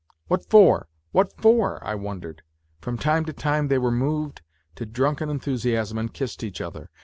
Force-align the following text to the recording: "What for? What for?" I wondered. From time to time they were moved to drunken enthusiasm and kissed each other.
"What 0.29 0.43
for? 0.49 0.87
What 1.11 1.31
for?" 1.39 1.79
I 1.85 1.93
wondered. 1.93 2.41
From 2.79 2.97
time 2.97 3.23
to 3.25 3.33
time 3.33 3.67
they 3.67 3.77
were 3.77 3.91
moved 3.91 4.41
to 4.73 4.87
drunken 4.87 5.29
enthusiasm 5.29 5.99
and 5.99 6.11
kissed 6.11 6.43
each 6.43 6.59
other. 6.59 6.89